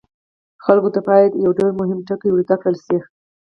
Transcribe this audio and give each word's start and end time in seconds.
خلکو 0.65 0.89
ته 0.95 0.99
باید 1.07 1.31
یو 1.43 1.51
ډیر 1.59 1.71
مهم 1.81 1.99
ټکی 2.07 2.29
ور 2.31 2.41
زده 2.47 2.55
کړل 2.61 2.75
شي. 2.85 2.97